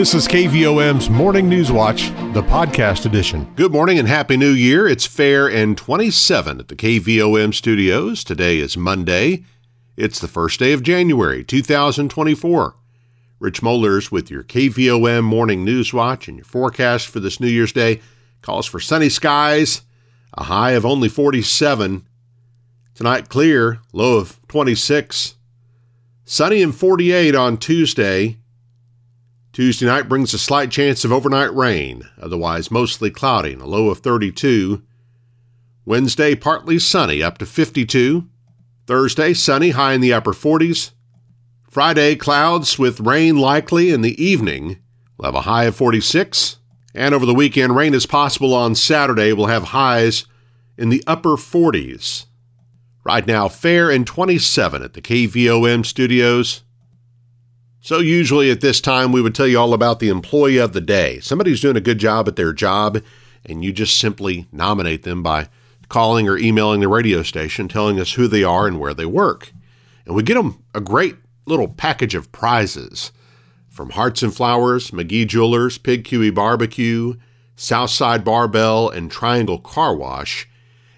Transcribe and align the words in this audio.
This 0.00 0.14
is 0.14 0.26
KVOM's 0.26 1.10
Morning 1.10 1.46
News 1.46 1.70
Watch, 1.70 2.08
the 2.32 2.42
podcast 2.42 3.04
edition. 3.04 3.52
Good 3.54 3.70
morning 3.70 3.98
and 3.98 4.08
Happy 4.08 4.38
New 4.38 4.52
Year. 4.52 4.88
It's 4.88 5.04
Fair 5.04 5.46
and 5.46 5.76
27 5.76 6.58
at 6.58 6.68
the 6.68 6.74
KVOM 6.74 7.52
studios. 7.52 8.24
Today 8.24 8.60
is 8.60 8.78
Monday. 8.78 9.44
It's 9.98 10.18
the 10.18 10.26
first 10.26 10.58
day 10.58 10.72
of 10.72 10.82
January 10.82 11.44
2024. 11.44 12.76
Rich 13.40 13.60
Mollers 13.60 14.10
with 14.10 14.30
your 14.30 14.42
KVOM 14.42 15.22
Morning 15.22 15.66
News 15.66 15.92
Watch 15.92 16.28
and 16.28 16.38
your 16.38 16.46
forecast 16.46 17.06
for 17.06 17.20
this 17.20 17.38
New 17.38 17.48
Year's 17.48 17.74
Day 17.74 18.00
calls 18.40 18.64
for 18.64 18.80
sunny 18.80 19.10
skies, 19.10 19.82
a 20.32 20.44
high 20.44 20.70
of 20.70 20.86
only 20.86 21.10
47. 21.10 22.06
Tonight, 22.94 23.28
clear, 23.28 23.80
low 23.92 24.16
of 24.16 24.40
26. 24.48 25.34
Sunny 26.24 26.62
and 26.62 26.74
48 26.74 27.34
on 27.34 27.58
Tuesday. 27.58 28.38
Tuesday 29.52 29.86
night 29.86 30.08
brings 30.08 30.32
a 30.32 30.38
slight 30.38 30.70
chance 30.70 31.04
of 31.04 31.12
overnight 31.12 31.52
rain, 31.54 32.04
otherwise 32.20 32.70
mostly 32.70 33.10
cloudy 33.10 33.54
a 33.54 33.64
low 33.64 33.88
of 33.88 33.98
32. 33.98 34.82
Wednesday, 35.84 36.36
partly 36.36 36.78
sunny, 36.78 37.20
up 37.20 37.36
to 37.38 37.46
52. 37.46 38.28
Thursday, 38.86 39.34
sunny, 39.34 39.70
high 39.70 39.92
in 39.92 40.00
the 40.00 40.12
upper 40.12 40.32
40s. 40.32 40.92
Friday, 41.68 42.14
clouds 42.14 42.78
with 42.78 43.00
rain 43.00 43.38
likely 43.38 43.90
in 43.90 44.02
the 44.02 44.22
evening. 44.22 44.78
We'll 45.16 45.26
have 45.26 45.34
a 45.34 45.42
high 45.42 45.64
of 45.64 45.74
46. 45.74 46.58
And 46.94 47.12
over 47.12 47.26
the 47.26 47.34
weekend, 47.34 47.74
rain 47.74 47.92
is 47.92 48.06
possible 48.06 48.54
on 48.54 48.76
Saturday. 48.76 49.32
We'll 49.32 49.46
have 49.46 49.64
highs 49.64 50.26
in 50.78 50.90
the 50.90 51.02
upper 51.06 51.30
40s. 51.30 52.26
Right 53.02 53.26
now, 53.26 53.48
fair 53.48 53.90
and 53.90 54.06
27 54.06 54.82
at 54.82 54.94
the 54.94 55.02
KVOM 55.02 55.84
studios. 55.84 56.62
So, 57.82 57.98
usually 57.98 58.50
at 58.50 58.60
this 58.60 58.80
time, 58.80 59.10
we 59.10 59.22
would 59.22 59.34
tell 59.34 59.46
you 59.46 59.58
all 59.58 59.72
about 59.72 60.00
the 60.00 60.10
employee 60.10 60.58
of 60.58 60.74
the 60.74 60.82
day. 60.82 61.18
Somebody 61.20 61.50
who's 61.50 61.62
doing 61.62 61.78
a 61.78 61.80
good 61.80 61.98
job 61.98 62.28
at 62.28 62.36
their 62.36 62.52
job, 62.52 63.02
and 63.46 63.64
you 63.64 63.72
just 63.72 63.98
simply 63.98 64.46
nominate 64.52 65.02
them 65.02 65.22
by 65.22 65.48
calling 65.88 66.28
or 66.28 66.36
emailing 66.36 66.80
the 66.80 66.88
radio 66.88 67.22
station 67.22 67.68
telling 67.68 67.98
us 67.98 68.12
who 68.12 68.28
they 68.28 68.44
are 68.44 68.66
and 68.66 68.78
where 68.78 68.92
they 68.92 69.06
work. 69.06 69.52
And 70.04 70.14
we 70.14 70.22
get 70.22 70.34
them 70.34 70.62
a 70.74 70.80
great 70.80 71.16
little 71.46 71.68
package 71.68 72.14
of 72.14 72.30
prizes 72.32 73.12
from 73.68 73.90
Hearts 73.90 74.22
and 74.22 74.34
Flowers, 74.34 74.90
McGee 74.90 75.26
Jewelers, 75.26 75.78
Pig 75.78 76.04
Cuey 76.04 76.34
Barbecue, 76.34 77.14
Southside 77.56 78.24
Barbell, 78.24 78.90
and 78.90 79.10
Triangle 79.10 79.58
Car 79.58 79.96
Wash. 79.96 80.48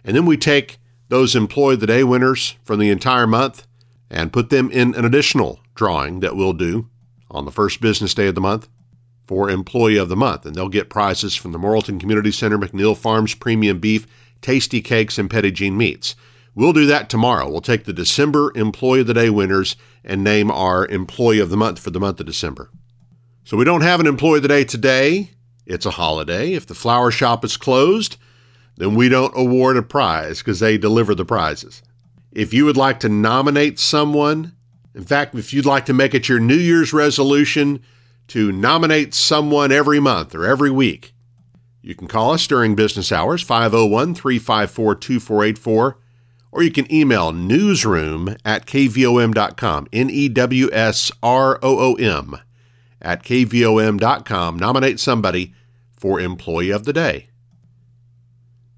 And 0.04 0.16
then 0.16 0.26
we 0.26 0.36
take 0.36 0.78
those 1.08 1.36
Employee 1.36 1.74
of 1.74 1.80
the 1.80 1.86
Day 1.86 2.02
winners 2.02 2.56
from 2.64 2.80
the 2.80 2.90
entire 2.90 3.26
month 3.26 3.66
and 4.10 4.32
put 4.32 4.50
them 4.50 4.70
in 4.70 4.94
an 4.94 5.04
additional 5.04 5.60
drawing 5.74 6.20
that 6.20 6.36
we'll 6.36 6.52
do 6.52 6.88
on 7.30 7.44
the 7.44 7.52
first 7.52 7.80
business 7.80 8.14
day 8.14 8.28
of 8.28 8.34
the 8.34 8.40
month 8.40 8.68
for 9.24 9.50
Employee 9.50 9.96
of 9.96 10.08
the 10.08 10.16
Month. 10.16 10.46
And 10.46 10.54
they'll 10.54 10.68
get 10.68 10.90
prizes 10.90 11.34
from 11.34 11.52
the 11.52 11.58
Morrilton 11.58 11.98
Community 11.98 12.30
Center, 12.30 12.58
McNeil 12.58 12.96
Farms 12.96 13.34
Premium 13.34 13.78
Beef, 13.78 14.06
Tasty 14.40 14.80
Cakes, 14.80 15.18
and 15.18 15.30
Jean 15.54 15.76
Meats. 15.76 16.14
We'll 16.54 16.74
do 16.74 16.84
that 16.86 17.08
tomorrow. 17.08 17.48
We'll 17.48 17.62
take 17.62 17.84
the 17.84 17.94
December 17.94 18.52
Employee 18.54 19.00
of 19.00 19.06
the 19.06 19.14
Day 19.14 19.30
winners 19.30 19.76
and 20.04 20.22
name 20.22 20.50
our 20.50 20.86
Employee 20.86 21.38
of 21.38 21.48
the 21.48 21.56
Month 21.56 21.78
for 21.78 21.90
the 21.90 22.00
month 22.00 22.20
of 22.20 22.26
December. 22.26 22.70
So 23.44 23.56
we 23.56 23.64
don't 23.64 23.80
have 23.80 24.00
an 24.00 24.06
Employee 24.06 24.38
of 24.38 24.42
the 24.42 24.48
Day 24.48 24.64
today. 24.64 25.30
It's 25.64 25.86
a 25.86 25.92
holiday. 25.92 26.52
If 26.52 26.66
the 26.66 26.74
flower 26.74 27.10
shop 27.10 27.44
is 27.44 27.56
closed, 27.56 28.16
then 28.76 28.94
we 28.94 29.08
don't 29.08 29.36
award 29.36 29.76
a 29.76 29.82
prize 29.82 30.38
because 30.38 30.60
they 30.60 30.76
deliver 30.76 31.14
the 31.14 31.24
prizes. 31.24 31.82
If 32.32 32.52
you 32.52 32.64
would 32.64 32.76
like 32.76 33.00
to 33.00 33.08
nominate 33.08 33.78
someone, 33.78 34.54
in 34.94 35.04
fact, 35.04 35.34
if 35.34 35.52
you'd 35.52 35.66
like 35.66 35.86
to 35.86 35.92
make 35.92 36.14
it 36.14 36.28
your 36.28 36.38
New 36.40 36.56
Year's 36.56 36.92
resolution 36.92 37.82
to 38.28 38.52
nominate 38.52 39.14
someone 39.14 39.72
every 39.72 40.00
month 40.00 40.34
or 40.34 40.44
every 40.46 40.70
week, 40.70 41.14
you 41.80 41.94
can 41.94 42.06
call 42.06 42.32
us 42.32 42.46
during 42.46 42.74
business 42.76 43.10
hours, 43.10 43.42
501 43.42 44.14
354 44.14 44.94
2484, 44.94 45.98
or 46.52 46.62
you 46.62 46.70
can 46.70 46.92
email 46.92 47.32
newsroom 47.32 48.36
at 48.44 48.66
kvom.com, 48.66 49.88
N 49.92 50.10
E 50.10 50.28
W 50.28 50.70
S 50.72 51.10
R 51.22 51.58
O 51.62 51.78
O 51.78 51.94
M, 51.94 52.36
at 53.00 53.24
kvom.com. 53.24 54.58
Nominate 54.58 55.00
somebody 55.00 55.54
for 55.96 56.20
Employee 56.20 56.70
of 56.70 56.84
the 56.84 56.92
Day. 56.92 57.28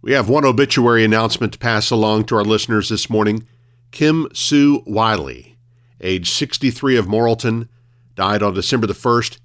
We 0.00 0.12
have 0.12 0.28
one 0.28 0.44
obituary 0.44 1.05
announcement 1.05 1.55
to 1.55 1.59
pass 1.59 1.91
along 1.91 2.25
to 2.27 2.37
our 2.37 2.44
listeners 2.44 2.91
this 2.91 3.10
morning. 3.10 3.47
Kim 3.91 4.28
Sue 4.34 4.83
Wiley, 4.87 5.53
age 6.00 6.31
63 6.31 6.97
of 6.97 7.06
Morrilton, 7.06 7.69
died 8.15 8.43
on 8.43 8.55
December 8.55 8.87
the 8.87 8.94
1st. 8.94 9.38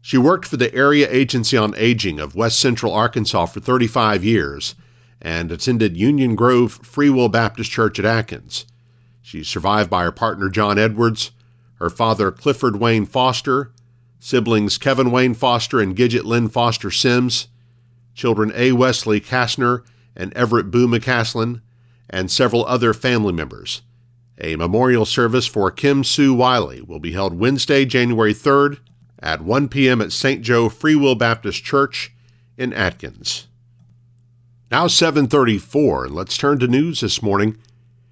She 0.00 0.18
worked 0.18 0.46
for 0.46 0.56
the 0.56 0.72
Area 0.74 1.08
Agency 1.10 1.56
on 1.56 1.74
Aging 1.76 2.20
of 2.20 2.36
West 2.36 2.60
Central 2.60 2.92
Arkansas 2.92 3.46
for 3.46 3.60
35 3.60 4.24
years 4.24 4.74
and 5.20 5.50
attended 5.50 5.96
Union 5.96 6.36
Grove 6.36 6.72
Free 6.82 7.10
Will 7.10 7.28
Baptist 7.28 7.70
Church 7.70 7.98
at 7.98 8.04
Atkins. 8.04 8.66
She's 9.22 9.48
survived 9.48 9.90
by 9.90 10.04
her 10.04 10.12
partner 10.12 10.48
John 10.48 10.78
Edwards, 10.78 11.32
her 11.80 11.90
father 11.90 12.30
Clifford 12.30 12.76
Wayne 12.76 13.06
Foster, 13.06 13.72
siblings 14.20 14.78
Kevin 14.78 15.10
Wayne 15.10 15.34
Foster 15.34 15.80
and 15.80 15.96
Gidget 15.96 16.24
Lynn 16.24 16.48
Foster 16.48 16.90
Sims, 16.90 17.48
children 18.14 18.52
A. 18.54 18.72
Wesley 18.72 19.20
Kastner 19.20 19.84
and 20.14 20.32
Everett 20.34 20.70
Boo 20.70 20.86
McCaslin, 20.86 21.60
and 22.08 22.30
several 22.30 22.64
other 22.66 22.94
family 22.94 23.32
members. 23.32 23.82
A 24.38 24.56
memorial 24.56 25.06
service 25.06 25.46
for 25.46 25.70
Kim 25.70 26.04
Sue 26.04 26.34
Wiley 26.34 26.82
will 26.82 27.00
be 27.00 27.12
held 27.12 27.38
Wednesday, 27.38 27.84
January 27.84 28.34
3rd 28.34 28.78
at 29.18 29.40
1 29.40 29.68
p.m. 29.68 30.02
at 30.02 30.12
St. 30.12 30.42
Joe 30.42 30.68
Free 30.68 30.94
Will 30.94 31.14
Baptist 31.14 31.64
Church 31.64 32.14
in 32.58 32.72
Atkins. 32.72 33.46
Now 34.70 34.88
734, 34.88 36.06
and 36.06 36.14
let's 36.14 36.36
turn 36.36 36.58
to 36.58 36.66
news 36.66 37.00
this 37.00 37.22
morning. 37.22 37.56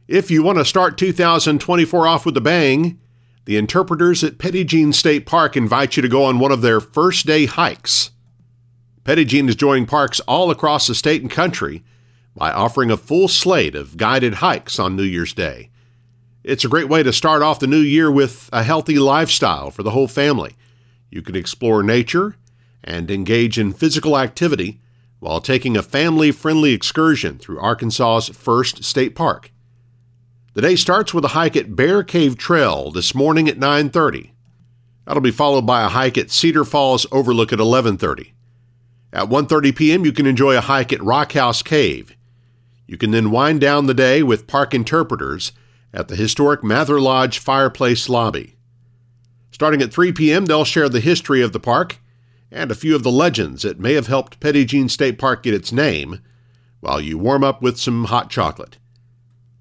If 0.09 0.31
you 0.31 0.43
want 0.43 0.59
to 0.59 0.65
start 0.65 0.97
2024 0.97 2.07
off 2.07 2.25
with 2.25 2.37
a 2.37 2.41
bang, 2.41 3.01
the 3.45 3.57
interpreters 3.59 4.25
at 4.25 4.39
Jean 4.39 4.93
State 4.93 5.27
Park 5.27 5.57
invite 5.57 5.97
you 5.97 6.03
to 6.03 6.09
go 6.09 6.25
on 6.25 6.39
one 6.39 6.53
of 6.53 6.63
their 6.63 6.81
first 6.81 7.27
day 7.27 7.47
hikes. 7.47 8.13
Jean 9.07 9.49
is 9.49 9.57
joining 9.57 9.85
parks 9.85 10.21
all 10.21 10.51
across 10.51 10.87
the 10.87 10.95
state 10.95 11.21
and 11.21 11.31
country 11.31 11.85
by 12.35 12.51
offering 12.51 12.91
a 12.91 12.97
full 12.97 13.29
slate 13.29 13.75
of 13.75 13.99
guided 13.99 14.35
hikes 14.35 14.79
on 14.79 14.97
New 14.97 15.03
Year's 15.03 15.35
Day. 15.35 15.71
It's 16.45 16.65
a 16.65 16.69
great 16.69 16.91
way 16.91 17.03
to 17.03 17.11
start 17.11 17.41
off 17.41 17.59
the 17.59 17.67
new 17.67 17.81
year 17.81 18.11
with 18.11 18.51
a 18.53 18.63
healthy 18.63 18.99
lifestyle 18.99 19.71
for 19.71 19.83
the 19.83 19.93
whole 19.93 20.07
family. 20.07 20.57
You 21.11 21.23
can 21.23 21.35
explore 21.35 21.83
nature 21.83 22.37
and 22.83 23.11
engage 23.11 23.59
in 23.59 23.73
physical 23.73 24.19
activity 24.19 24.79
while 25.21 25.41
taking 25.41 25.75
a 25.75 25.83
family 25.83 26.31
friendly 26.31 26.75
excursion 26.75 27.39
through 27.39 27.61
Arkansas's 27.61 28.37
first 28.37 28.85
state 28.85 29.15
park. 29.15 29.53
The 30.53 30.61
day 30.61 30.77
starts 30.77 31.15
with 31.15 31.25
a 31.25 31.29
hike 31.29 31.57
at 31.57 31.75
Bear 31.75 32.03
Cave 32.03 32.37
Trail 32.37 32.91
this 32.91 33.15
morning 33.15 33.49
at 33.49 33.59
9:30. 33.59 34.33
That'll 35.07 35.23
be 35.23 35.31
followed 35.31 35.65
by 35.65 35.83
a 35.83 35.89
hike 35.89 36.19
at 36.19 36.31
Cedar 36.31 36.67
Falls 36.67 37.07
Overlook 37.11 37.55
at 37.55 37.59
11:30. 37.59 38.35
At 39.15 39.31
1:30 39.31 39.75
p.m. 39.75 40.05
you 40.05 40.13
can 40.13 40.27
enjoy 40.27 40.59
a 40.59 40.61
hike 40.61 40.93
at 40.93 41.03
Rock 41.03 41.33
House 41.33 41.63
Cave. 41.63 42.15
You 42.87 42.99
can 42.99 43.13
then 43.13 43.31
wind 43.31 43.63
down 43.63 43.87
the 43.87 43.95
day 43.95 44.23
with 44.23 44.47
park 44.47 44.75
interpreters 44.75 45.53
at 45.95 46.09
the 46.09 46.17
historic 46.17 46.65
Mather 46.65 47.01
Lodge 47.01 47.39
Fireplace 47.39 48.09
Lobby. 48.09 48.57
Starting 49.51 49.81
at 49.81 49.93
3 49.93 50.11
p.m., 50.13 50.47
they'll 50.47 50.65
share 50.65 50.89
the 50.89 50.99
history 51.01 51.41
of 51.41 51.53
the 51.53 51.61
park 51.61 51.99
and 52.51 52.71
a 52.71 52.75
few 52.75 52.95
of 52.95 53.03
the 53.03 53.11
legends 53.11 53.63
that 53.63 53.81
may 53.81 53.95
have 53.95 54.09
helped 54.09 54.39
Petit 54.41 54.65
Jean 54.65 54.89
State 54.89 55.19
Park 55.19 55.43
get 55.43 55.53
its 55.55 55.73
name, 55.73 56.21
while 56.81 57.01
you 57.01 57.19
warm 57.19 57.43
up 57.43 57.63
with 57.63 57.79
some 57.79 58.05
hot 58.05 58.31
chocolate. 58.31 58.79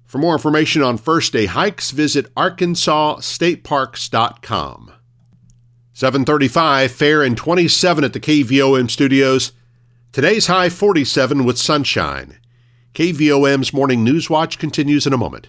For 0.04 0.18
more 0.18 0.34
information 0.34 0.82
on 0.82 0.98
first 0.98 1.32
day 1.32 1.46
hikes, 1.46 1.90
visit 1.90 2.32
arkansasstateparks.com. 2.34 4.92
735, 5.92 6.92
fair 6.92 7.22
and 7.22 7.36
27 7.36 8.04
at 8.04 8.12
the 8.12 8.20
KVOM 8.20 8.90
studios. 8.90 9.52
Today's 10.12 10.48
high 10.48 10.68
47 10.68 11.44
with 11.44 11.58
sunshine. 11.58 12.38
KVOM's 12.94 13.72
Morning 13.72 14.04
News 14.04 14.28
Watch 14.30 14.58
continues 14.58 15.06
in 15.06 15.12
a 15.12 15.18
moment. 15.18 15.48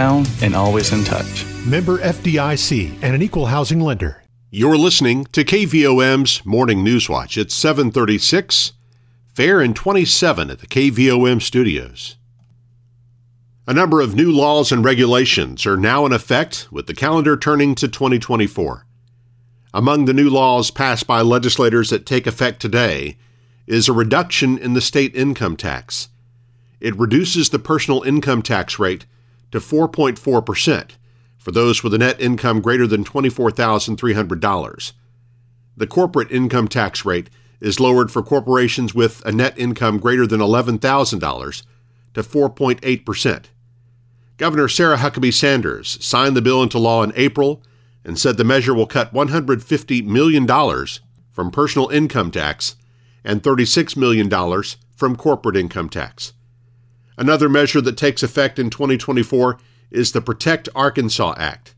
and 0.00 0.54
always 0.54 0.92
in 0.92 1.04
touch. 1.04 1.44
Member 1.66 1.98
FDIC 1.98 2.98
and 3.02 3.14
an 3.14 3.22
equal 3.22 3.46
housing 3.46 3.80
lender. 3.80 4.22
You're 4.50 4.78
listening 4.78 5.26
to 5.26 5.44
KVOM's 5.44 6.44
Morning 6.44 6.82
News 6.82 7.08
Watch. 7.08 7.36
It's 7.36 7.54
736, 7.54 8.72
fair 9.34 9.60
and 9.60 9.76
27 9.76 10.50
at 10.50 10.58
the 10.58 10.66
KVOM 10.66 11.42
studios. 11.42 12.16
A 13.66 13.74
number 13.74 14.00
of 14.00 14.16
new 14.16 14.32
laws 14.32 14.72
and 14.72 14.84
regulations 14.84 15.66
are 15.66 15.76
now 15.76 16.06
in 16.06 16.12
effect 16.12 16.66
with 16.72 16.86
the 16.86 16.94
calendar 16.94 17.36
turning 17.36 17.74
to 17.76 17.86
2024. 17.86 18.86
Among 19.72 20.06
the 20.06 20.14
new 20.14 20.28
laws 20.28 20.70
passed 20.72 21.06
by 21.06 21.20
legislators 21.20 21.90
that 21.90 22.06
take 22.06 22.26
effect 22.26 22.60
today 22.60 23.18
is 23.66 23.88
a 23.88 23.92
reduction 23.92 24.58
in 24.58 24.72
the 24.72 24.80
state 24.80 25.14
income 25.14 25.56
tax. 25.56 26.08
It 26.80 26.98
reduces 26.98 27.50
the 27.50 27.58
personal 27.58 28.02
income 28.02 28.42
tax 28.42 28.78
rate 28.78 29.04
to 29.52 29.58
4.4% 29.58 30.90
for 31.38 31.50
those 31.50 31.82
with 31.82 31.94
a 31.94 31.98
net 31.98 32.20
income 32.20 32.60
greater 32.60 32.86
than 32.86 33.04
$24,300. 33.04 34.92
The 35.76 35.86
corporate 35.86 36.30
income 36.30 36.68
tax 36.68 37.04
rate 37.04 37.30
is 37.60 37.80
lowered 37.80 38.10
for 38.10 38.22
corporations 38.22 38.94
with 38.94 39.24
a 39.24 39.32
net 39.32 39.58
income 39.58 39.98
greater 39.98 40.26
than 40.26 40.40
$11,000 40.40 41.62
to 42.14 42.22
4.8%. 42.22 43.44
Governor 44.36 44.68
Sarah 44.68 44.96
Huckabee 44.96 45.32
Sanders 45.32 46.02
signed 46.04 46.36
the 46.36 46.42
bill 46.42 46.62
into 46.62 46.78
law 46.78 47.02
in 47.02 47.12
April 47.14 47.62
and 48.04 48.18
said 48.18 48.36
the 48.36 48.44
measure 48.44 48.74
will 48.74 48.86
cut 48.86 49.12
$150 49.12 50.04
million 50.04 50.46
from 51.30 51.50
personal 51.50 51.88
income 51.88 52.30
tax 52.30 52.76
and 53.24 53.42
$36 53.42 53.96
million 53.96 54.30
from 54.96 55.16
corporate 55.16 55.56
income 55.56 55.88
tax. 55.88 56.32
Another 57.20 57.50
measure 57.50 57.82
that 57.82 57.98
takes 57.98 58.22
effect 58.22 58.58
in 58.58 58.70
2024 58.70 59.58
is 59.90 60.12
the 60.12 60.22
Protect 60.22 60.70
Arkansas 60.74 61.34
Act, 61.36 61.74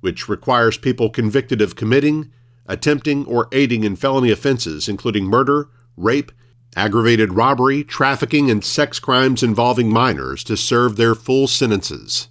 which 0.00 0.28
requires 0.28 0.76
people 0.76 1.08
convicted 1.08 1.62
of 1.62 1.76
committing, 1.76 2.30
attempting, 2.66 3.24
or 3.24 3.48
aiding 3.52 3.84
in 3.84 3.96
felony 3.96 4.30
offenses, 4.30 4.90
including 4.90 5.24
murder, 5.24 5.70
rape, 5.96 6.30
aggravated 6.76 7.32
robbery, 7.32 7.82
trafficking, 7.82 8.50
and 8.50 8.62
sex 8.62 8.98
crimes 8.98 9.42
involving 9.42 9.90
minors, 9.90 10.44
to 10.44 10.58
serve 10.58 10.96
their 10.96 11.14
full 11.14 11.48
sentences. 11.48 12.28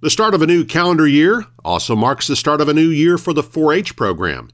The 0.00 0.08
start 0.08 0.32
of 0.32 0.40
a 0.40 0.46
new 0.46 0.64
calendar 0.64 1.06
year 1.06 1.44
also 1.62 1.94
marks 1.94 2.26
the 2.26 2.36
start 2.36 2.62
of 2.62 2.70
a 2.70 2.74
new 2.74 2.88
year 2.88 3.18
for 3.18 3.34
the 3.34 3.42
4 3.42 3.74
H 3.74 3.96
program. 3.96 4.48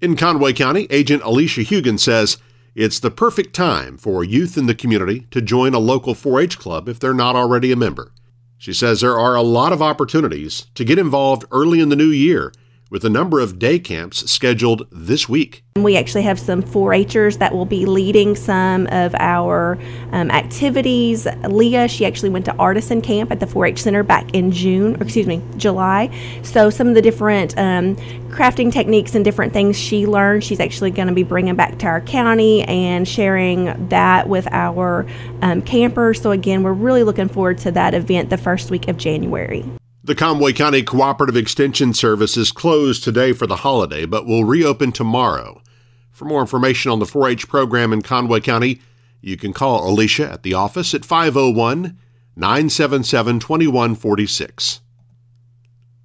In 0.00 0.14
Conway 0.14 0.52
County, 0.52 0.86
Agent 0.90 1.24
Alicia 1.24 1.62
Hugan 1.62 1.98
says 1.98 2.38
it's 2.74 3.00
the 3.00 3.10
perfect 3.10 3.54
time 3.54 3.98
for 3.98 4.22
youth 4.22 4.56
in 4.56 4.66
the 4.66 4.74
community 4.74 5.26
to 5.30 5.42
join 5.42 5.74
a 5.74 5.78
local 5.78 6.14
4 6.14 6.40
H 6.40 6.58
club 6.58 6.88
if 6.88 7.00
they're 7.00 7.12
not 7.12 7.36
already 7.36 7.72
a 7.72 7.76
member. 7.76 8.12
She 8.58 8.72
says 8.72 9.00
there 9.00 9.18
are 9.18 9.34
a 9.34 9.42
lot 9.42 9.72
of 9.72 9.82
opportunities 9.82 10.66
to 10.74 10.84
get 10.84 10.98
involved 10.98 11.44
early 11.50 11.80
in 11.80 11.88
the 11.88 11.96
new 11.96 12.10
year 12.10 12.52
with 12.90 13.04
a 13.04 13.08
number 13.08 13.40
of 13.40 13.58
day 13.58 13.78
camps 13.78 14.30
scheduled 14.30 14.86
this 14.90 15.28
week. 15.28 15.64
We 15.76 15.96
actually 15.96 16.22
have 16.22 16.38
some 16.38 16.60
4 16.60 16.94
Hers 17.14 17.38
that 17.38 17.54
will 17.54 17.64
be 17.64 17.86
leading 17.86 18.34
some 18.34 18.88
of 18.88 19.14
our 19.14 19.78
um, 20.10 20.30
activities. 20.30 21.26
Leah, 21.48 21.88
she 21.88 22.04
actually 22.04 22.30
went 22.30 22.44
to 22.46 22.56
artisan 22.56 23.00
camp 23.00 23.30
at 23.30 23.40
the 23.40 23.46
4 23.46 23.66
H 23.66 23.82
Center 23.82 24.02
back 24.02 24.34
in 24.34 24.50
June, 24.50 24.96
or 24.96 25.04
excuse 25.04 25.26
me, 25.26 25.40
July. 25.56 26.10
So, 26.42 26.68
some 26.68 26.88
of 26.88 26.94
the 26.94 27.02
different 27.02 27.56
um, 27.56 27.96
crafting 28.30 28.72
techniques 28.72 29.14
and 29.14 29.24
different 29.24 29.52
things 29.52 29.78
she 29.78 30.06
learned, 30.06 30.42
she's 30.42 30.60
actually 30.60 30.90
going 30.90 31.08
to 31.08 31.14
be 31.14 31.22
bringing 31.22 31.54
back 31.54 31.78
to 31.78 31.86
our 31.86 32.00
county 32.00 32.62
and 32.64 33.06
sharing 33.06 33.88
that 33.88 34.28
with 34.28 34.48
our 34.50 35.06
um, 35.42 35.62
campers. 35.62 36.20
So, 36.20 36.32
again, 36.32 36.64
we're 36.64 36.72
really 36.72 37.04
looking 37.04 37.28
forward 37.28 37.58
to 37.58 37.70
that 37.70 37.94
event 37.94 38.30
the 38.30 38.38
first 38.38 38.70
week 38.70 38.88
of 38.88 38.96
January. 38.96 39.64
The 40.10 40.16
Conway 40.16 40.54
County 40.54 40.82
Cooperative 40.82 41.36
Extension 41.36 41.94
Service 41.94 42.36
is 42.36 42.50
closed 42.50 43.04
today 43.04 43.32
for 43.32 43.46
the 43.46 43.54
holiday, 43.54 44.06
but 44.06 44.26
will 44.26 44.42
reopen 44.42 44.90
tomorrow. 44.90 45.62
For 46.10 46.24
more 46.24 46.40
information 46.40 46.90
on 46.90 46.98
the 46.98 47.06
4 47.06 47.28
H 47.28 47.48
program 47.48 47.92
in 47.92 48.02
Conway 48.02 48.40
County, 48.40 48.80
you 49.20 49.36
can 49.36 49.52
call 49.52 49.88
Alicia 49.88 50.28
at 50.28 50.42
the 50.42 50.52
office 50.52 50.94
at 50.94 51.04
501 51.04 51.96
977 52.34 53.38
2146. 53.38 54.80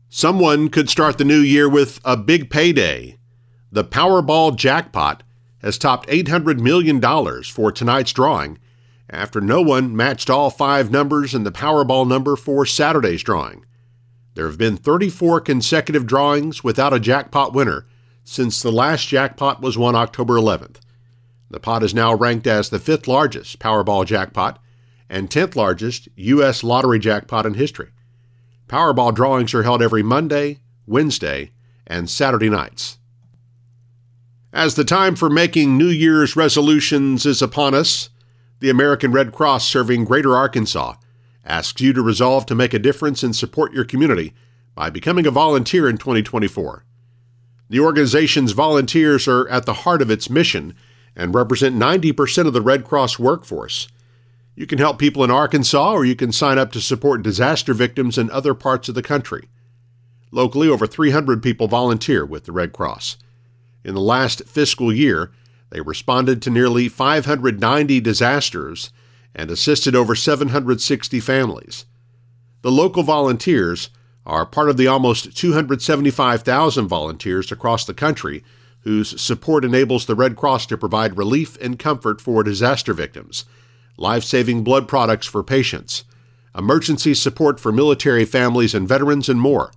Someone 0.08 0.70
could 0.70 0.88
start 0.88 1.18
the 1.18 1.26
new 1.26 1.40
year 1.40 1.68
with 1.68 2.00
a 2.06 2.16
big 2.16 2.52
payday. 2.52 3.18
The 3.72 3.84
Powerball 3.84 4.56
jackpot 4.56 5.24
has 5.64 5.80
topped 5.80 6.08
$800 6.10 6.60
million 6.60 7.02
for 7.42 7.72
tonight's 7.72 8.14
drawing 8.14 8.60
after 9.10 9.42
no 9.42 9.64
one 9.64 9.96
matched 9.96 10.30
all 10.30 10.52
five 10.52 10.92
numbers 10.92 11.34
in 11.34 11.44
the 11.44 11.52
Powerball 11.52 12.08
number 12.08 12.36
for 12.36 12.68
Saturday's 12.68 13.24
drawing. 13.24 13.66
There 14.36 14.48
have 14.48 14.58
been 14.58 14.76
34 14.76 15.42
consecutive 15.42 16.06
drawings 16.06 16.64
without 16.64 16.94
a 16.94 17.00
jackpot 17.00 17.54
winner 17.54 17.88
since 18.26 18.62
the 18.62 18.72
last 18.72 19.08
jackpot 19.08 19.62
was 19.62 19.78
won 19.78 19.96
October 19.96 20.34
11th. 20.34 20.78
The 21.50 21.60
pot 21.60 21.84
is 21.84 21.94
now 21.94 22.14
ranked 22.14 22.46
as 22.46 22.70
the 22.70 22.80
fifth 22.80 23.08
largest 23.08 23.60
Powerball 23.60 24.06
jackpot 24.06 24.60
and 25.10 25.30
10th 25.30 25.56
largest 25.56 26.10
U.S. 26.16 26.64
lottery 26.64 27.00
jackpot 27.00 27.46
in 27.46 27.54
history. 27.54 27.92
Powerball 28.68 29.16
drawings 29.16 29.54
are 29.54 29.64
held 29.64 29.82
every 29.82 30.04
Monday, 30.04 30.60
Wednesday, 30.86 31.52
and 31.88 32.10
Saturday 32.10 32.50
nights. 32.50 32.98
As 34.52 34.76
the 34.76 34.84
time 34.84 35.16
for 35.16 35.30
making 35.30 35.78
New 35.78 35.88
Year's 35.88 36.36
resolutions 36.36 37.26
is 37.26 37.42
upon 37.42 37.74
us, 37.74 38.10
the 38.60 38.70
American 38.70 39.12
Red 39.12 39.32
Cross 39.32 39.70
serving 39.70 40.06
Greater 40.06 40.36
Arkansas 40.36 40.96
asks 41.46 41.80
you 41.80 41.94
to 41.94 42.02
resolve 42.02 42.46
to 42.48 42.56
make 42.56 42.74
a 42.74 42.80
difference 42.80 43.24
and 43.24 43.36
support 43.36 43.74
your 43.74 43.86
community 43.86 44.34
by 44.74 44.90
becoming 44.90 45.26
a 45.26 45.32
volunteer 45.32 45.88
in 45.88 45.98
2024. 45.98 46.84
The 47.70 47.80
organization's 47.80 48.52
volunteers 48.52 49.28
are 49.28 49.48
at 49.50 49.66
the 49.66 49.74
heart 49.74 50.02
of 50.02 50.12
its 50.12 50.30
mission 50.30 50.76
and 51.16 51.34
represent 51.34 51.76
90% 51.76 52.48
of 52.48 52.54
the 52.54 52.62
Red 52.62 52.84
Cross 52.84 53.18
workforce. 53.18 53.88
You 54.56 54.68
can 54.68 54.80
help 54.80 55.00
people 55.00 55.24
in 55.24 55.32
Arkansas 55.32 55.94
or 55.94 56.06
you 56.06 56.16
can 56.16 56.32
sign 56.32 56.58
up 56.58 56.72
to 56.74 56.82
support 56.82 57.24
disaster 57.24 57.74
victims 57.74 58.18
in 58.18 58.30
other 58.32 58.54
parts 58.54 58.90
of 58.90 58.96
the 58.96 59.02
country. 59.02 59.50
Locally, 60.32 60.68
over 60.68 60.86
300 60.86 61.42
people 61.42 61.68
volunteer 61.68 62.26
with 62.26 62.46
the 62.46 62.52
Red 62.52 62.74
Cross. 62.74 63.18
In 63.84 63.94
the 63.94 64.02
last 64.02 64.44
fiscal 64.46 64.92
year, 64.94 65.32
they 65.70 65.82
responded 65.82 66.42
to 66.42 66.50
nearly 66.50 66.90
590 66.90 68.00
disasters 68.02 68.92
and 69.36 69.52
assisted 69.52 69.96
over 69.96 70.16
760 70.16 71.20
families. 71.20 71.86
The 72.62 72.72
local 72.72 73.04
volunteers 73.04 73.90
are 74.26 74.46
part 74.46 74.70
of 74.70 74.78
the 74.78 74.88
almost 74.88 75.38
275,000 75.38 76.88
volunteers 76.88 77.52
across 77.52 77.86
the 77.86 77.94
country 77.94 78.44
whose 78.80 79.20
support 79.22 79.66
enables 79.66 80.06
the 80.06 80.16
Red 80.16 80.36
Cross 80.36 80.68
to 80.68 80.78
provide 80.78 81.18
relief 81.18 81.58
and 81.62 81.78
comfort 81.78 82.22
for 82.22 82.44
disaster 82.44 82.94
victims, 82.94 83.46
life 83.98 84.24
saving 84.24 84.64
blood 84.64 84.88
products 84.88 85.28
for 85.28 85.44
patients, 85.44 86.06
emergency 86.58 87.14
support 87.14 87.60
for 87.60 87.72
military 87.72 88.26
families 88.26 88.74
and 88.74 88.88
veterans, 88.88 89.28
and 89.28 89.42
more. 89.42 89.72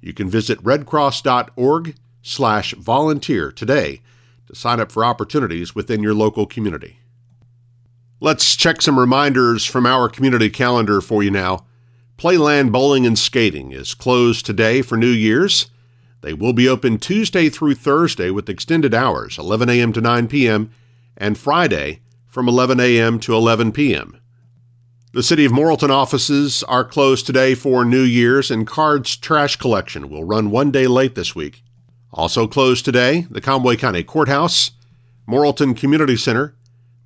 You 0.00 0.12
can 0.12 0.28
visit 0.28 0.62
redcross.org 0.62 1.96
slash 2.22 2.74
volunteer 2.74 3.50
today 3.50 4.00
to 4.46 4.54
sign 4.54 4.80
up 4.80 4.92
for 4.92 5.04
opportunities 5.04 5.74
within 5.74 6.02
your 6.02 6.14
local 6.14 6.46
community. 6.46 6.98
Let's 8.20 8.56
check 8.56 8.82
some 8.82 8.98
reminders 8.98 9.64
from 9.64 9.86
our 9.86 10.08
community 10.08 10.50
calendar 10.50 11.00
for 11.00 11.22
you 11.22 11.30
now. 11.30 11.66
Playland 12.16 12.72
Bowling 12.72 13.06
and 13.06 13.16
Skating 13.16 13.70
is 13.70 13.94
closed 13.94 14.44
today 14.44 14.82
for 14.82 14.96
New 14.96 15.06
Year's. 15.06 15.70
They 16.22 16.32
will 16.32 16.52
be 16.52 16.68
open 16.68 16.98
Tuesday 16.98 17.48
through 17.48 17.76
Thursday 17.76 18.30
with 18.30 18.48
extended 18.48 18.92
hours, 18.92 19.38
11 19.38 19.68
a.m. 19.70 19.92
to 19.92 20.00
9 20.00 20.26
p.m., 20.26 20.72
and 21.16 21.38
Friday 21.38 22.00
from 22.26 22.48
11 22.48 22.80
a.m. 22.80 23.20
to 23.20 23.34
11 23.34 23.70
p.m. 23.70 24.20
The 25.12 25.22
City 25.22 25.44
of 25.44 25.52
Morrilton 25.52 25.90
offices 25.90 26.64
are 26.64 26.84
closed 26.84 27.24
today 27.24 27.54
for 27.54 27.84
New 27.84 28.02
Year's, 28.02 28.50
and 28.50 28.66
Cards 28.66 29.16
Trash 29.16 29.54
Collection 29.54 30.10
will 30.10 30.24
run 30.24 30.50
one 30.50 30.72
day 30.72 30.88
late 30.88 31.14
this 31.14 31.36
week. 31.36 31.62
Also 32.12 32.48
closed 32.48 32.84
today, 32.84 33.28
the 33.30 33.40
Conway 33.40 33.76
County 33.76 34.02
Courthouse, 34.02 34.72
Morrilton 35.28 35.76
Community 35.76 36.16
Center, 36.16 36.56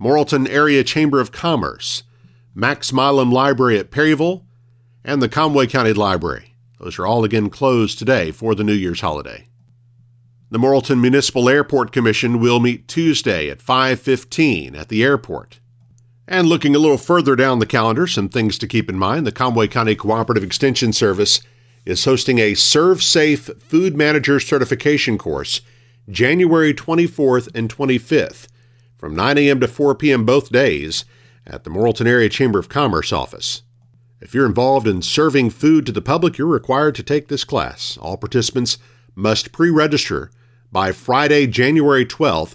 Morrilton 0.01 0.49
Area 0.49 0.83
Chamber 0.85 1.21
of 1.21 1.33
Commerce, 1.33 2.03
Max 2.55 2.93
Milam 2.93 3.31
Library 3.31 3.79
at 3.79 3.91
Perryville, 3.91 4.45
and 5.05 5.23
the 5.23 5.29
Conway 5.29 5.67
County 5.67 5.93
Library. 5.93 6.55
Those 6.79 6.99
are 6.99 7.07
all 7.07 7.25
again 7.25 7.51
closed 7.51 7.99
today 7.99 8.31
for 8.33 8.55
the 8.55 8.65
New 8.65 8.73
Year's 8.73 9.01
holiday. 9.01 9.47
The 10.51 10.59
Morrilton 10.59 11.01
Municipal 11.01 11.49
Airport 11.49 11.93
Commission 11.93 12.39
will 12.41 12.61
meet 12.61 12.87
Tuesday 12.87 13.49
at 13.49 13.63
5:15 13.63 14.75
at 14.75 14.89
the 14.89 15.03
airport. 15.03 15.61
And 16.29 16.47
looking 16.47 16.75
a 16.75 16.79
little 16.79 16.99
further 16.99 17.35
down 17.37 17.59
the 17.59 17.67
calendar, 17.67 18.07
some 18.07 18.29
things 18.29 18.59
to 18.59 18.67
keep 18.67 18.91
in 18.91 18.99
mind. 18.99 19.27
The 19.27 19.33
Conway 19.33 19.69
County 19.69 19.95
Cooperative 19.95 20.45
Extension 20.45 20.93
Service 20.93 21.41
is 21.85 22.05
hosting 22.05 22.39
a 22.39 22.53
ServSafe 22.53 23.61
Food 23.63 23.97
Manager 23.97 24.39
Certification 24.39 25.19
course 25.19 25.63
January 26.09 26.75
24th 26.75 27.49
and 27.55 27.69
25th 27.69 28.47
from 29.03 29.17
9 29.17 29.37
a.m. 29.37 29.59
to 29.59 29.67
4 29.67 29.97
p.m. 29.97 30.25
both 30.25 30.53
days 30.53 31.05
at 31.45 31.65
the 31.65 31.71
Morrilton 31.71 32.07
Area 32.07 32.29
Chamber 32.29 32.61
of 32.61 32.69
Commerce 32.69 33.13
office. 33.13 33.63
If 34.21 34.33
you're 34.33 34.47
involved 34.47 34.87
in 34.87 35.03
serving 35.03 35.51
food 35.51 35.87
to 35.87 35.93
the 35.93 36.01
public, 36.01 36.39
you're 36.39 36.47
required 36.47 36.95
to 36.95 37.03
take 37.03 37.27
this 37.27 37.43
class. 37.43 37.99
All 38.01 38.17
participants 38.17 38.79
must 39.17 39.51
pre 39.51 39.71
register 39.71 40.31
by 40.71 40.93
Friday, 40.93 41.49
January 41.49 42.07
12th. 42.07 42.55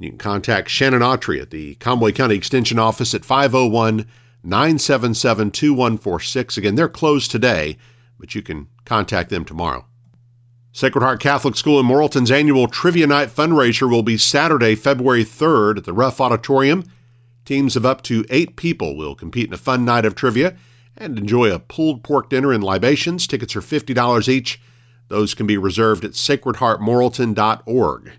You 0.00 0.08
can 0.08 0.18
contact 0.18 0.70
Shannon 0.70 1.02
Autry 1.02 1.40
at 1.40 1.50
the 1.50 1.76
Conway 1.76 2.10
County 2.10 2.34
Extension 2.34 2.80
Office 2.80 3.14
at 3.14 3.24
501 3.24 4.08
977 4.42 5.52
2146. 5.52 6.58
Again, 6.58 6.74
they're 6.74 6.88
closed 6.88 7.30
today, 7.30 7.76
but 8.18 8.34
you 8.34 8.42
can 8.42 8.66
contact 8.84 9.30
them 9.30 9.44
tomorrow. 9.44 9.86
Sacred 10.76 11.02
Heart 11.02 11.20
Catholic 11.20 11.56
School 11.56 11.80
in 11.80 11.86
Morrilton's 11.86 12.30
annual 12.30 12.68
Trivia 12.68 13.06
Night 13.06 13.30
fundraiser 13.30 13.88
will 13.88 14.02
be 14.02 14.18
Saturday, 14.18 14.74
February 14.74 15.24
3rd 15.24 15.78
at 15.78 15.84
the 15.84 15.94
Ruff 15.94 16.20
Auditorium. 16.20 16.84
Teams 17.46 17.76
of 17.76 17.86
up 17.86 18.02
to 18.02 18.26
eight 18.28 18.56
people 18.56 18.94
will 18.94 19.14
compete 19.14 19.46
in 19.46 19.54
a 19.54 19.56
fun 19.56 19.86
night 19.86 20.04
of 20.04 20.14
trivia 20.14 20.54
and 20.94 21.16
enjoy 21.16 21.50
a 21.50 21.58
pulled 21.58 22.04
pork 22.04 22.28
dinner 22.28 22.52
and 22.52 22.62
libations. 22.62 23.26
Tickets 23.26 23.56
are 23.56 23.62
$50 23.62 24.28
each. 24.28 24.60
Those 25.08 25.32
can 25.32 25.46
be 25.46 25.56
reserved 25.56 26.04
at 26.04 26.10
sacredheartmorrilton.org. 26.10 28.12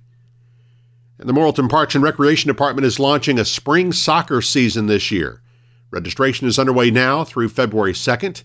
And 1.20 1.30
the 1.30 1.34
Morrilton 1.34 1.70
Parks 1.70 1.94
and 1.94 2.04
Recreation 2.04 2.48
Department 2.48 2.88
is 2.88 3.00
launching 3.00 3.38
a 3.38 3.46
spring 3.46 3.94
soccer 3.94 4.42
season 4.42 4.88
this 4.88 5.12
year. 5.12 5.44
Registration 5.92 6.48
is 6.48 6.58
underway 6.58 6.90
now 6.90 7.24
through 7.24 7.50
February 7.50 7.94
2nd. 7.94 8.42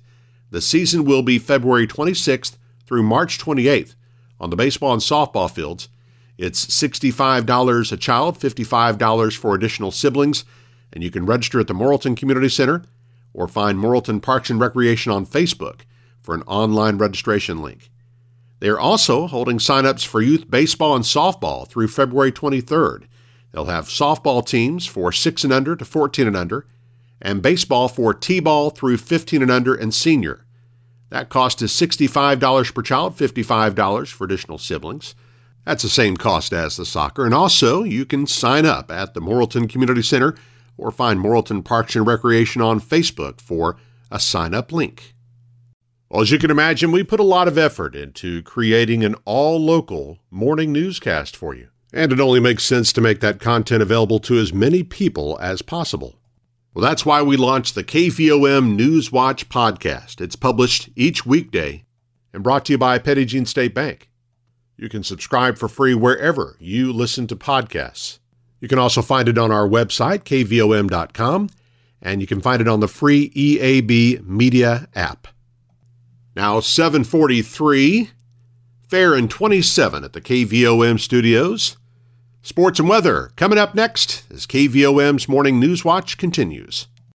The 0.50 0.61
season 0.61 1.07
will 1.07 1.23
be 1.23 1.38
February 1.38 1.87
26th 1.87 2.59
through 2.85 3.04
March 3.04 3.38
28th 3.38 3.95
on 4.42 4.50
the 4.50 4.56
baseball 4.56 4.92
and 4.92 5.00
softball 5.00 5.50
fields. 5.50 5.88
It's 6.37 6.66
$65 6.66 7.92
a 7.92 7.96
child, 7.96 8.38
$55 8.38 9.37
for 9.37 9.54
additional 9.54 9.92
siblings, 9.92 10.44
and 10.92 11.04
you 11.04 11.11
can 11.11 11.25
register 11.25 11.61
at 11.61 11.68
the 11.68 11.75
Morrilton 11.75 12.16
Community 12.16 12.49
Center 12.49 12.82
or 13.32 13.46
find 13.46 13.78
Morrilton 13.78 14.20
Parks 14.20 14.50
and 14.50 14.61
Recreation 14.61 15.12
on 15.12 15.25
Facebook 15.25 15.82
for 16.20 16.34
an 16.34 16.42
online 16.42 16.99
registration 16.99 17.62
link. 17.62 17.90
They 18.58 18.68
are 18.68 18.80
also 18.80 19.28
holding 19.28 19.58
sign-ups 19.58 20.04
for 20.04 20.20
youth 20.20 20.50
baseball 20.50 20.96
and 20.96 21.04
softball 21.04 21.66
through 21.68 21.88
February 21.88 22.32
23rd. 22.32 23.04
They'll 23.52 23.66
have 23.66 23.87
softball 23.87 24.44
teams 24.44 24.87
for 24.87 25.12
6 25.12 25.44
and 25.44 25.52
under 25.52 25.76
to 25.76 25.84
14 25.84 26.26
and 26.26 26.37
under, 26.37 26.66
and 27.20 27.42
baseball 27.42 27.88
for 27.88 28.12
T-ball 28.12 28.70
through 28.70 28.96
15 28.96 29.42
and 29.42 29.50
under 29.50 29.75
and 29.75 29.94
senior. 29.94 30.44
That 31.12 31.28
cost 31.28 31.61
is 31.61 31.73
$65 31.73 32.75
per 32.75 32.81
child, 32.81 33.19
$55 33.19 34.09
for 34.09 34.25
additional 34.25 34.57
siblings. 34.57 35.14
That's 35.66 35.83
the 35.83 35.90
same 35.90 36.16
cost 36.16 36.54
as 36.54 36.78
the 36.78 36.87
soccer. 36.87 37.26
And 37.26 37.35
also, 37.35 37.83
you 37.83 38.07
can 38.07 38.26
sign 38.26 38.64
up 38.64 38.90
at 38.90 39.12
the 39.12 39.21
Morrilton 39.21 39.69
Community 39.69 40.00
Center 40.00 40.37
or 40.78 40.90
find 40.90 41.21
Morrilton 41.21 41.62
Parks 41.62 41.95
and 41.97 42.07
Recreation 42.07 42.62
on 42.62 42.81
Facebook 42.81 43.42
for 43.42 43.76
a 44.11 44.19
sign 44.19 44.54
up 44.54 44.73
link. 44.73 45.14
Well, 46.09 46.23
as 46.23 46.31
you 46.31 46.38
can 46.38 46.50
imagine, 46.50 46.92
we 46.92 47.04
put 47.04 47.21
a 47.21 47.25
lot 47.25 47.47
of 47.47 47.59
effort 47.59 47.95
into 47.95 48.42
creating 48.42 49.04
an 49.04 49.14
all 49.26 49.62
local 49.62 50.19
morning 50.31 50.73
newscast 50.73 51.37
for 51.37 51.54
you. 51.54 51.69
And 51.92 52.11
it 52.11 52.21
only 52.21 52.40
makes 52.40 52.64
sense 52.64 52.90
to 52.95 53.02
make 53.02 53.21
that 53.21 53.38
content 53.38 53.83
available 53.83 54.19
to 54.21 54.38
as 54.38 54.54
many 54.54 54.83
people 54.83 55.38
as 55.42 55.61
possible. 55.61 56.16
Well, 56.75 56.83
that's 56.83 57.05
why 57.05 57.21
we 57.21 57.37
launched 57.37 57.75
the 57.75 57.85
KVOM 57.85 58.79
Newswatch 58.79 59.45
podcast. 59.49 60.23
It's 60.23 60.37
published 60.37 60.88
each 60.97 61.26
weekday 61.26 61.85
and 62.33 62.43
brought 62.43 62.64
to 62.64 62.73
you 62.73 62.79
by 62.79 62.99
Jean 62.99 63.45
State 63.45 63.75
Bank. 63.75 64.09
You 64.79 64.88
can 64.88 65.05
subscribe 65.05 65.59
for 65.59 65.69
free 65.69 65.95
wherever 65.95 66.57
you 66.59 66.91
listen 66.91 67.26
to 67.26 67.37
podcasts. 67.37 68.21
You 68.59 68.69
can 68.69 68.79
also 68.79 69.02
find 69.02 69.29
it 69.29 69.37
on 69.37 69.52
our 69.52 69.69
website, 69.69 70.21
kvom.com, 70.21 71.50
and 72.00 72.21
you 72.23 72.26
can 72.26 72.41
find 72.41 72.62
it 72.62 72.69
on 72.69 72.81
the 72.81 72.88
free 72.88 73.29
EAB 73.31 74.25
Media 74.26 74.88
app. 74.95 75.29
Now, 76.35 76.61
743, 76.61 78.09
fair 78.88 79.12
and 79.12 79.31
27 79.31 80.05
at 80.05 80.14
the 80.14 80.23
KVOM 80.23 80.99
studios. 80.99 81.76
Sports 82.44 82.80
and 82.80 82.88
weather 82.88 83.30
coming 83.37 83.56
up 83.56 83.72
next 83.72 84.25
as 84.32 84.46
KVOM's 84.46 85.28
Morning 85.28 85.61
News 85.61 85.84
Watch 85.84 86.18
continues. 86.18 86.88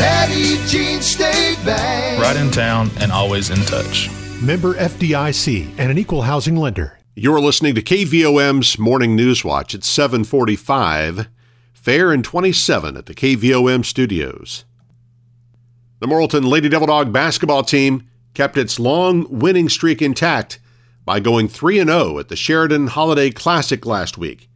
Petit 0.00 0.56
Jean 0.66 1.02
State 1.02 1.58
Bank. 1.62 2.22
Right 2.22 2.34
in 2.34 2.50
town 2.50 2.90
and 3.00 3.12
always 3.12 3.50
in 3.50 3.58
touch. 3.66 4.08
Member 4.40 4.72
FDIC 4.72 5.74
and 5.76 5.90
an 5.90 5.98
equal 5.98 6.22
housing 6.22 6.56
lender. 6.56 6.98
You're 7.14 7.38
listening 7.38 7.74
to 7.74 7.82
KVOM's 7.82 8.78
Morning 8.78 9.14
News 9.14 9.44
Watch 9.44 9.74
at 9.74 9.84
745, 9.84 11.28
fair 11.74 12.12
and 12.12 12.24
27 12.24 12.96
at 12.96 13.04
the 13.04 13.14
KVOM 13.14 13.84
studios. 13.84 14.64
The 15.98 16.06
Morrilton 16.06 16.48
Lady 16.48 16.70
Devil 16.70 16.86
Dog 16.86 17.12
basketball 17.12 17.62
team 17.62 18.08
kept 18.32 18.56
its 18.56 18.80
long 18.80 19.26
winning 19.28 19.68
streak 19.68 20.00
intact 20.00 20.60
by 21.04 21.20
going 21.20 21.46
3 21.46 21.84
0 21.84 22.18
at 22.18 22.28
the 22.28 22.36
Sheridan 22.36 22.86
Holiday 22.86 23.30
Classic 23.30 23.84
last 23.84 24.16
week. 24.16 24.48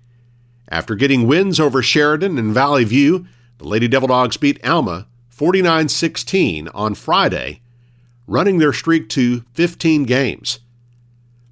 After 0.70 0.94
getting 0.94 1.26
wins 1.26 1.60
over 1.60 1.82
Sheridan 1.82 2.38
and 2.38 2.54
Valley 2.54 2.84
View, 2.84 3.26
the 3.58 3.68
Lady 3.68 3.88
Devil 3.88 4.08
Dogs 4.08 4.38
beat 4.38 4.64
Alma 4.66 5.06
49 5.34 5.88
16 5.88 6.68
on 6.68 6.94
Friday, 6.94 7.60
running 8.28 8.58
their 8.58 8.72
streak 8.72 9.08
to 9.08 9.40
15 9.54 10.04
games. 10.04 10.60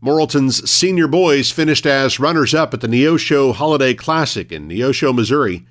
Morrilton's 0.00 0.70
senior 0.70 1.08
boys 1.08 1.50
finished 1.50 1.84
as 1.84 2.20
runners 2.20 2.54
up 2.54 2.72
at 2.72 2.80
the 2.80 2.86
Neosho 2.86 3.52
Holiday 3.52 3.92
Classic 3.92 4.52
in 4.52 4.68
Neosho, 4.68 5.12
Missouri. 5.12 5.66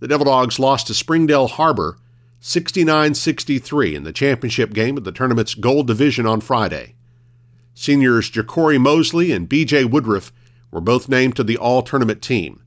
The 0.00 0.08
Devil 0.08 0.26
Dogs 0.26 0.58
lost 0.58 0.88
to 0.88 0.94
Springdale 0.94 1.48
Har-Ber 1.48 1.96
69 2.40 3.14
63 3.14 3.94
in 3.94 4.04
the 4.04 4.12
championship 4.12 4.74
game 4.74 4.98
of 4.98 5.04
the 5.04 5.12
tournament's 5.12 5.54
gold 5.54 5.86
division 5.86 6.26
on 6.26 6.42
Friday. 6.42 6.94
Seniors 7.72 8.30
Jacory 8.30 8.78
Mosley 8.78 9.32
and 9.32 9.48
BJ 9.48 9.90
Woodruff 9.90 10.30
were 10.70 10.82
both 10.82 11.08
named 11.08 11.36
to 11.36 11.42
the 11.42 11.56
all 11.56 11.80
tournament 11.80 12.20
team. 12.20 12.62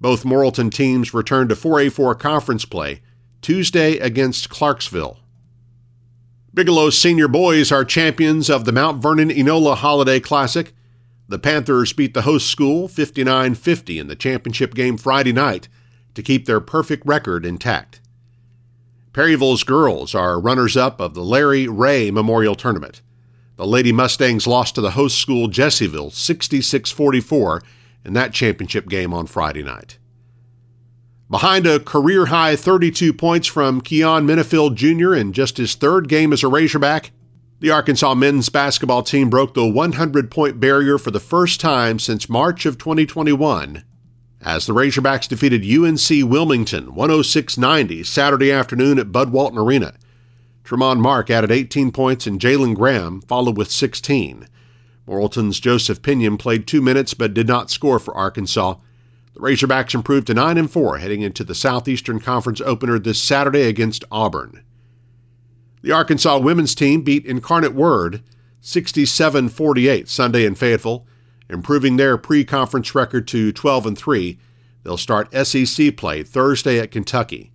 Both 0.00 0.24
Morrilton 0.24 0.72
teams 0.72 1.12
returned 1.12 1.50
to 1.50 1.54
4A4 1.54 2.18
conference 2.18 2.64
play 2.64 3.02
Tuesday 3.46 3.96
against 3.98 4.50
Clarksville. 4.50 5.20
Bigelow's 6.52 6.98
senior 6.98 7.28
boys 7.28 7.70
are 7.70 7.84
champions 7.84 8.50
of 8.50 8.64
the 8.64 8.72
Mount 8.72 9.00
Vernon 9.00 9.28
Enola 9.30 9.76
Holiday 9.76 10.18
Classic. 10.18 10.74
The 11.28 11.38
Panthers 11.38 11.92
beat 11.92 12.12
the 12.12 12.22
host 12.22 12.50
school 12.50 12.88
59 12.88 13.54
50 13.54 14.00
in 14.00 14.08
the 14.08 14.16
championship 14.16 14.74
game 14.74 14.96
Friday 14.96 15.32
night 15.32 15.68
to 16.16 16.24
keep 16.24 16.46
their 16.46 16.58
perfect 16.58 17.06
record 17.06 17.46
intact. 17.46 18.00
Perryville's 19.12 19.62
girls 19.62 20.12
are 20.12 20.40
runners 20.40 20.76
up 20.76 21.00
of 21.00 21.14
the 21.14 21.22
Larry 21.22 21.68
Ray 21.68 22.10
Memorial 22.10 22.56
Tournament. 22.56 23.00
The 23.54 23.64
Lady 23.64 23.92
Mustangs 23.92 24.48
lost 24.48 24.74
to 24.74 24.80
the 24.80 24.90
host 24.90 25.18
school 25.18 25.46
Jessieville 25.46 26.10
66 26.10 26.90
44 26.90 27.62
in 28.04 28.12
that 28.14 28.32
championship 28.34 28.88
game 28.88 29.14
on 29.14 29.28
Friday 29.28 29.62
night. 29.62 29.98
Behind 31.28 31.66
a 31.66 31.80
career 31.80 32.26
high 32.26 32.54
32 32.54 33.12
points 33.12 33.48
from 33.48 33.80
Keyon 33.80 34.26
Menifield 34.26 34.76
Jr. 34.76 35.12
in 35.12 35.32
just 35.32 35.56
his 35.56 35.74
third 35.74 36.08
game 36.08 36.32
as 36.32 36.44
a 36.44 36.48
Razorback, 36.48 37.10
the 37.58 37.70
Arkansas 37.70 38.14
men's 38.14 38.48
basketball 38.48 39.02
team 39.02 39.28
broke 39.28 39.54
the 39.54 39.66
100 39.66 40.30
point 40.30 40.60
barrier 40.60 40.98
for 40.98 41.10
the 41.10 41.18
first 41.18 41.60
time 41.60 41.98
since 41.98 42.28
March 42.28 42.64
of 42.64 42.78
2021 42.78 43.82
as 44.40 44.66
the 44.66 44.72
Razorbacks 44.72 45.26
defeated 45.26 45.64
UNC 45.64 46.30
Wilmington 46.30 46.94
106 46.94 47.58
90 47.58 48.04
Saturday 48.04 48.52
afternoon 48.52 48.98
at 48.98 49.10
Bud 49.10 49.30
Walton 49.30 49.58
Arena. 49.58 49.94
Tramon 50.62 51.00
Mark 51.00 51.28
added 51.28 51.50
18 51.50 51.90
points 51.90 52.28
and 52.28 52.40
Jalen 52.40 52.76
Graham 52.76 53.20
followed 53.22 53.56
with 53.56 53.72
16. 53.72 54.46
Morrilton's 55.08 55.58
Joseph 55.58 56.02
Pinion 56.02 56.38
played 56.38 56.66
two 56.68 56.80
minutes 56.80 57.14
but 57.14 57.34
did 57.34 57.48
not 57.48 57.70
score 57.70 57.98
for 57.98 58.16
Arkansas. 58.16 58.76
The 59.36 59.42
Razorbacks 59.42 59.94
improved 59.94 60.28
to 60.28 60.34
9 60.34 60.56
and 60.56 60.70
4 60.70 60.96
heading 60.96 61.20
into 61.20 61.44
the 61.44 61.54
Southeastern 61.54 62.20
Conference 62.20 62.62
opener 62.62 62.98
this 62.98 63.20
Saturday 63.20 63.64
against 63.64 64.02
Auburn. 64.10 64.62
The 65.82 65.92
Arkansas 65.92 66.38
women's 66.38 66.74
team 66.74 67.02
beat 67.02 67.26
Incarnate 67.26 67.74
Word 67.74 68.22
67 68.62 69.50
48 69.50 70.08
Sunday 70.08 70.46
in 70.46 70.54
Fayetteville, 70.54 71.06
improving 71.50 71.96
their 71.96 72.16
pre 72.16 72.46
conference 72.46 72.94
record 72.94 73.28
to 73.28 73.52
12 73.52 73.84
and 73.84 73.98
3. 73.98 74.38
They'll 74.84 74.96
start 74.96 75.34
SEC 75.46 75.98
play 75.98 76.22
Thursday 76.22 76.78
at 76.78 76.90
Kentucky. 76.90 77.52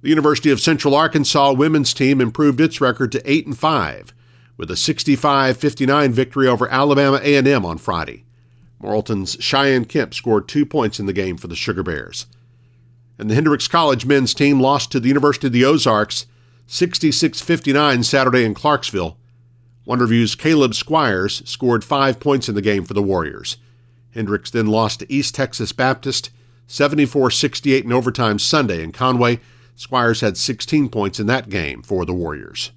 The 0.00 0.08
University 0.08 0.50
of 0.50 0.62
Central 0.62 0.94
Arkansas 0.94 1.52
women's 1.52 1.92
team 1.92 2.22
improved 2.22 2.58
its 2.58 2.80
record 2.80 3.12
to 3.12 3.30
8 3.30 3.48
and 3.48 3.58
5 3.58 4.14
with 4.56 4.70
a 4.70 4.74
65-59 4.74 6.10
victory 6.12 6.48
over 6.48 6.66
Alabama 6.70 7.20
A&M 7.22 7.66
on 7.66 7.76
Friday. 7.76 8.24
Morrilton's 8.82 9.36
Cheyenne 9.40 9.84
Kemp 9.84 10.14
scored 10.14 10.48
two 10.48 10.64
points 10.64 10.98
in 10.98 11.06
the 11.06 11.12
game 11.12 11.36
for 11.36 11.48
the 11.48 11.56
Sugar 11.56 11.82
Bears. 11.82 12.26
And 13.18 13.30
the 13.30 13.34
Hendrix 13.34 13.68
College 13.68 14.06
men's 14.06 14.32
team 14.32 14.60
lost 14.60 14.90
to 14.92 15.00
the 15.00 15.08
University 15.08 15.48
of 15.48 15.52
the 15.52 15.64
Ozarks 15.64 16.26
66 16.66 17.40
59 17.40 18.02
Saturday 18.02 18.44
in 18.44 18.54
Clarksville. 18.54 19.18
Wonderview's 19.86 20.34
Caleb 20.34 20.74
Squires 20.74 21.42
scored 21.48 21.84
five 21.84 22.20
points 22.20 22.48
in 22.48 22.54
the 22.54 22.62
game 22.62 22.84
for 22.84 22.94
the 22.94 23.02
Warriors. 23.02 23.56
Hendrix 24.12 24.50
then 24.50 24.66
lost 24.66 25.00
to 25.00 25.12
East 25.12 25.34
Texas 25.34 25.72
Baptist 25.72 26.30
74 26.66 27.30
68 27.30 27.84
in 27.84 27.92
overtime 27.92 28.38
Sunday 28.38 28.82
in 28.82 28.92
Conway. 28.92 29.40
Squires 29.74 30.20
had 30.20 30.36
16 30.36 30.88
points 30.88 31.18
in 31.18 31.26
that 31.26 31.48
game 31.48 31.82
for 31.82 32.04
the 32.04 32.14
Warriors. 32.14 32.70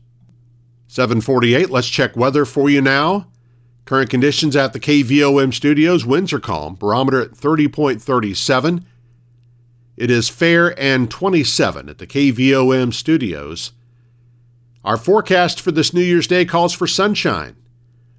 748, 0.87 1.69
let's 1.69 1.89
check 1.89 2.15
weather 2.15 2.45
for 2.45 2.69
you 2.69 2.81
now. 2.81 3.27
Current 3.85 4.09
conditions 4.09 4.55
at 4.55 4.71
the 4.71 4.79
KVOM 4.79 5.53
studios 5.53 6.05
winds 6.05 6.31
are 6.31 6.39
calm, 6.39 6.75
barometer 6.75 7.21
at 7.21 7.31
30.37. 7.31 8.85
It 9.97 10.09
is 10.09 10.29
fair 10.29 10.79
and 10.79 11.11
27 11.11 11.89
at 11.89 11.97
the 11.97 12.07
KVOM 12.07 12.93
studios. 12.93 13.73
Our 14.85 14.97
forecast 14.97 15.61
for 15.61 15.71
this 15.71 15.93
New 15.93 16.01
Year's 16.01 16.27
Day 16.27 16.45
calls 16.45 16.73
for 16.73 16.87
sunshine. 16.87 17.55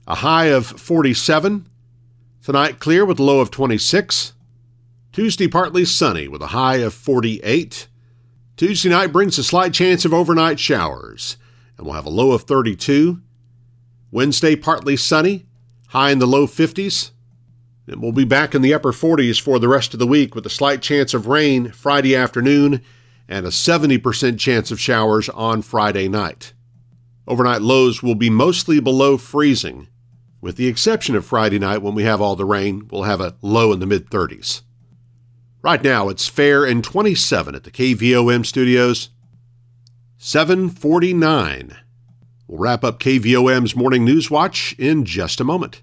A 0.07 0.17
high 0.17 0.47
of 0.47 0.67
47. 0.67 1.67
Tonight, 2.43 2.79
clear 2.79 3.07
with 3.07 3.19
a 3.19 3.23
low 3.23 3.41
of 3.41 3.51
26. 3.51 4.35
Tuesday, 5.13 5.49
partly 5.49 5.85
sunny 5.85 6.29
with 6.29 6.43
a 6.43 6.49
high 6.49 6.77
of 6.77 6.93
48. 6.93 7.89
Tuesday 8.57 8.89
night 8.91 9.13
brings 9.13 9.39
a 9.39 9.45
slight 9.45 9.73
chance 9.73 10.05
of 10.05 10.13
overnight 10.13 10.61
showers, 10.61 11.39
and 11.77 11.87
we'll 11.87 11.97
have 11.97 12.07
a 12.07 12.11
low 12.11 12.33
of 12.33 12.43
32. 12.43 13.21
Wednesday, 14.11 14.55
partly 14.55 14.97
sunny, 14.97 15.47
high 15.95 16.11
in 16.11 16.19
the 16.19 16.27
low 16.27 16.47
50s. 16.47 17.13
And 17.87 18.03
we'll 18.03 18.13
be 18.13 18.25
back 18.25 18.55
in 18.55 18.63
the 18.63 18.75
upper 18.75 18.93
40s 18.93 19.41
for 19.41 19.59
the 19.59 19.69
rest 19.69 19.93
of 19.93 20.01
the 20.01 20.07
week 20.07 20.35
with 20.35 20.45
a 20.45 20.51
slight 20.51 20.83
chance 20.83 21.15
of 21.15 21.29
rain 21.29 21.71
Friday 21.71 22.17
afternoon 22.17 22.83
and 23.29 23.47
a 23.47 23.51
70% 23.51 24.39
chance 24.39 24.71
of 24.71 24.81
showers 24.81 25.29
on 25.29 25.63
Friday 25.63 26.09
night. 26.09 26.53
Overnight 27.29 27.63
lows 27.63 28.03
will 28.03 28.17
be 28.17 28.29
mostly 28.29 28.81
below 28.81 29.17
freezing. 29.17 29.87
With 30.41 30.57
the 30.57 30.67
exception 30.67 31.15
of 31.15 31.25
Friday 31.25 31.61
night 31.61 31.81
when 31.81 31.95
we 31.95 32.03
have 32.03 32.21
all 32.21 32.37
the 32.37 32.45
rain, 32.45 32.89
we'll 32.91 33.05
have 33.05 33.21
a 33.21 33.37
low 33.41 33.73
in 33.73 33.79
the 33.79 33.87
mid 33.87 34.11
30s. 34.11 34.63
Right 35.63 35.83
now, 35.83 36.09
it's 36.09 36.29
fair 36.29 36.65
and 36.65 36.83
27 36.83 37.55
at 37.55 37.65
the 37.65 37.71
KVOM 37.71 38.45
studios. 38.45 39.11
749. 40.19 41.77
We'll 42.47 42.59
wrap 42.59 42.85
up 42.85 43.01
KVOM's 43.01 43.75
Morning 43.75 44.05
News 44.05 44.31
Watch 44.31 44.75
in 44.79 45.05
just 45.05 45.41
a 45.41 45.45
moment. 45.45 45.83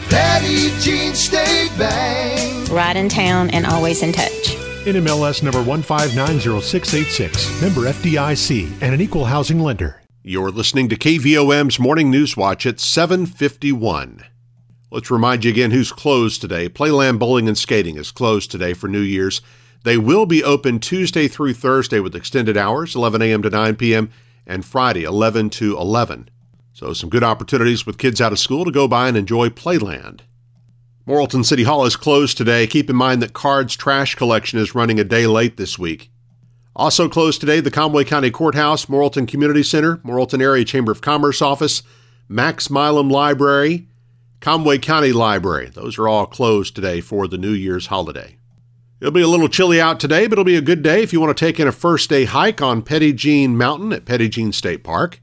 Petit 0.11 0.77
Jean 0.81 1.15
State 1.15 1.71
Bank. 1.77 2.69
Right 2.69 2.97
in 2.97 3.07
town 3.07 3.49
and 3.51 3.65
always 3.65 4.03
in 4.03 4.11
touch. 4.11 4.57
NMLS 4.83 5.41
number 5.41 5.63
1590686, 5.63 7.61
member 7.61 7.89
FDIC, 7.89 8.81
and 8.81 8.93
an 8.93 8.99
equal 8.99 9.23
housing 9.23 9.61
lender. 9.61 10.01
You're 10.21 10.51
listening 10.51 10.89
to 10.89 10.97
KVOM's 10.97 11.79
Morning 11.79 12.11
News 12.11 12.35
Watch 12.35 12.65
at 12.65 12.81
751. 12.81 14.25
Let's 14.91 15.09
remind 15.09 15.45
you 15.45 15.51
again 15.51 15.71
who's 15.71 15.93
closed 15.93 16.41
today. 16.41 16.67
Playland 16.67 17.17
Bowling 17.17 17.47
and 17.47 17.57
Skating 17.57 17.95
is 17.95 18.11
closed 18.11 18.51
today 18.51 18.73
for 18.73 18.89
New 18.89 18.99
Year's. 18.99 19.39
They 19.85 19.97
will 19.97 20.25
be 20.25 20.43
open 20.43 20.79
Tuesday 20.79 21.29
through 21.29 21.53
Thursday 21.53 22.01
with 22.01 22.17
extended 22.17 22.57
hours, 22.57 22.97
11 22.97 23.21
a.m. 23.21 23.41
to 23.43 23.49
9 23.49 23.77
p.m., 23.77 24.11
and 24.45 24.65
Friday, 24.65 25.03
11 25.03 25.51
to 25.51 25.77
11. 25.77 26.27
So, 26.73 26.93
some 26.93 27.09
good 27.09 27.23
opportunities 27.23 27.85
with 27.85 27.97
kids 27.97 28.21
out 28.21 28.31
of 28.31 28.39
school 28.39 28.65
to 28.65 28.71
go 28.71 28.87
by 28.87 29.07
and 29.07 29.17
enjoy 29.17 29.49
Playland. 29.49 30.21
Morrilton 31.07 31.43
City 31.43 31.63
Hall 31.63 31.85
is 31.85 31.95
closed 31.95 32.37
today. 32.37 32.67
Keep 32.67 32.89
in 32.89 32.95
mind 32.95 33.21
that 33.21 33.33
Cards 33.33 33.75
trash 33.75 34.15
collection 34.15 34.59
is 34.59 34.75
running 34.75 34.99
a 34.99 35.03
day 35.03 35.27
late 35.27 35.57
this 35.57 35.77
week. 35.77 36.11
Also 36.75 37.09
closed 37.09 37.41
today, 37.41 37.59
the 37.59 37.71
Conway 37.71 38.05
County 38.05 38.31
Courthouse, 38.31 38.85
Morrilton 38.85 39.27
Community 39.27 39.63
Center, 39.63 39.97
Morrilton 39.97 40.41
Area 40.41 40.63
Chamber 40.63 40.91
of 40.91 41.01
Commerce 41.01 41.41
office, 41.41 41.83
Max 42.29 42.69
Milam 42.69 43.09
Library, 43.09 43.87
Conway 44.39 44.77
County 44.77 45.11
Library. 45.11 45.69
Those 45.69 45.97
are 45.99 46.07
all 46.07 46.25
closed 46.25 46.75
today 46.75 47.01
for 47.01 47.27
the 47.27 47.37
New 47.37 47.51
Year's 47.51 47.87
holiday. 47.87 48.37
It'll 49.01 49.11
be 49.11 49.21
a 49.21 49.27
little 49.27 49.49
chilly 49.49 49.81
out 49.81 49.99
today, 49.99 50.27
but 50.27 50.33
it'll 50.33 50.45
be 50.45 50.55
a 50.55 50.61
good 50.61 50.83
day 50.83 51.03
if 51.03 51.11
you 51.11 51.19
want 51.19 51.35
to 51.35 51.45
take 51.45 51.59
in 51.59 51.67
a 51.67 51.71
first 51.71 52.09
day 52.09 52.25
hike 52.25 52.61
on 52.61 52.83
Petit 52.83 53.13
Jean 53.13 53.57
Mountain 53.57 53.91
at 53.91 54.05
Petit 54.05 54.29
Jean 54.29 54.51
State 54.51 54.83
Park. 54.83 55.19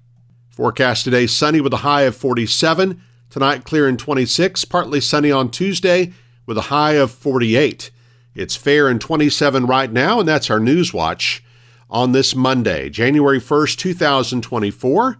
Forecast 0.58 1.04
today 1.04 1.28
sunny 1.28 1.60
with 1.60 1.72
a 1.72 1.84
high 1.86 2.02
of 2.02 2.16
47. 2.16 3.00
Tonight 3.30 3.62
clear 3.62 3.86
and 3.86 3.96
26. 3.96 4.64
Partly 4.64 5.00
sunny 5.00 5.30
on 5.30 5.52
Tuesday 5.52 6.12
with 6.46 6.58
a 6.58 6.62
high 6.62 6.94
of 6.94 7.12
48. 7.12 7.92
It's 8.34 8.56
fair 8.56 8.88
and 8.88 9.00
27 9.00 9.66
right 9.66 9.92
now, 9.92 10.18
and 10.18 10.28
that's 10.28 10.50
our 10.50 10.58
News 10.58 10.92
Watch 10.92 11.44
on 11.88 12.10
this 12.10 12.34
Monday, 12.34 12.90
January 12.90 13.38
1st, 13.38 13.78
2024. 13.78 15.18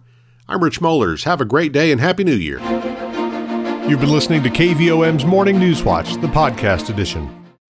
I'm 0.49 0.61
Rich 0.61 0.81
Mollers. 0.81 1.23
Have 1.23 1.39
a 1.39 1.45
great 1.45 1.71
day 1.71 1.93
and 1.93 2.01
Happy 2.01 2.25
New 2.25 2.35
Year. 2.35 2.59
You've 3.87 4.01
been 4.01 4.11
listening 4.11 4.43
to 4.43 4.49
KVOM's 4.49 5.23
Morning 5.23 5.57
News 5.57 5.83
Watch, 5.83 6.15
the 6.15 6.27
podcast 6.27 6.89
edition. 6.89 7.33